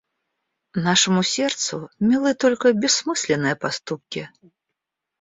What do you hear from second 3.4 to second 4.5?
поступки.